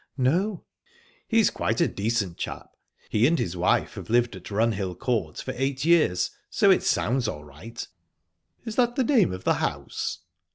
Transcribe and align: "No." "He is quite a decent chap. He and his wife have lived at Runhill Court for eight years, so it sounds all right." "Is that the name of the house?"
"No." 0.17 0.63
"He 1.27 1.37
is 1.39 1.51
quite 1.51 1.79
a 1.79 1.87
decent 1.87 2.35
chap. 2.35 2.71
He 3.11 3.27
and 3.27 3.37
his 3.37 3.55
wife 3.55 3.93
have 3.93 4.09
lived 4.09 4.35
at 4.35 4.49
Runhill 4.49 4.97
Court 4.97 5.37
for 5.37 5.53
eight 5.55 5.85
years, 5.85 6.31
so 6.49 6.71
it 6.71 6.81
sounds 6.81 7.27
all 7.27 7.43
right." 7.43 7.87
"Is 8.65 8.77
that 8.77 8.95
the 8.95 9.03
name 9.03 9.31
of 9.31 9.43
the 9.43 9.53
house?" 9.61 10.21